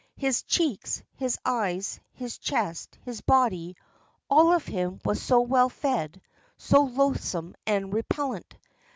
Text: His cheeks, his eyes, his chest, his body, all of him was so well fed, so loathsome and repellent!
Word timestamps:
His 0.15 0.41
cheeks, 0.41 1.03
his 1.15 1.37
eyes, 1.45 1.99
his 2.11 2.39
chest, 2.39 2.97
his 3.03 3.21
body, 3.21 3.75
all 4.31 4.51
of 4.51 4.65
him 4.65 4.99
was 5.05 5.21
so 5.21 5.41
well 5.41 5.69
fed, 5.69 6.19
so 6.57 6.81
loathsome 6.81 7.53
and 7.67 7.93
repellent! 7.93 8.55